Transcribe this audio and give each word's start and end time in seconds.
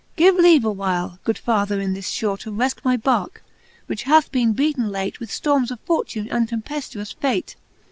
Give 0.15 0.33
leave 0.35 0.65
awhile, 0.65 1.19
good 1.23 1.37
father, 1.37 1.79
in 1.79 1.93
this 1.93 2.09
fhore, 2.09 2.39
To 2.39 2.51
refte 2.51 2.83
my 2.83 2.97
barcke, 2.97 3.43
which 3.85 4.01
hath 4.01 4.31
bene 4.31 4.51
beaten 4.53 4.89
late 4.89 5.19
With 5.19 5.29
ftormes 5.29 5.69
of 5.69 5.79
fortune 5.81 6.27
and 6.31 6.49
tempeftuous 6.49 7.13
fate. 7.13 7.55